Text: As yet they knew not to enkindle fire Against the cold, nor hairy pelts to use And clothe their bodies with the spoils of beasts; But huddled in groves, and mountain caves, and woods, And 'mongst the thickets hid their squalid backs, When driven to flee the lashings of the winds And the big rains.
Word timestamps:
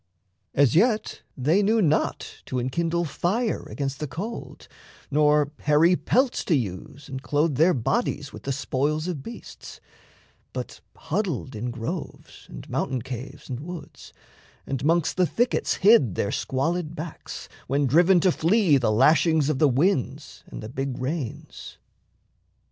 As 0.55 0.73
yet 0.75 1.21
they 1.37 1.61
knew 1.61 1.79
not 1.79 2.41
to 2.47 2.57
enkindle 2.57 3.05
fire 3.05 3.67
Against 3.69 3.99
the 3.99 4.07
cold, 4.07 4.67
nor 5.11 5.51
hairy 5.59 5.95
pelts 5.95 6.43
to 6.45 6.55
use 6.55 7.07
And 7.07 7.21
clothe 7.21 7.53
their 7.53 7.75
bodies 7.75 8.33
with 8.33 8.41
the 8.41 8.51
spoils 8.51 9.07
of 9.07 9.21
beasts; 9.21 9.79
But 10.53 10.81
huddled 10.95 11.55
in 11.55 11.69
groves, 11.69 12.47
and 12.49 12.67
mountain 12.67 13.03
caves, 13.03 13.47
and 13.47 13.59
woods, 13.59 14.11
And 14.65 14.83
'mongst 14.83 15.17
the 15.17 15.27
thickets 15.27 15.75
hid 15.75 16.15
their 16.15 16.31
squalid 16.31 16.95
backs, 16.95 17.47
When 17.67 17.85
driven 17.85 18.19
to 18.21 18.31
flee 18.31 18.77
the 18.79 18.91
lashings 18.91 19.49
of 19.49 19.59
the 19.59 19.69
winds 19.69 20.43
And 20.47 20.63
the 20.63 20.69
big 20.69 20.97
rains. 20.99 21.77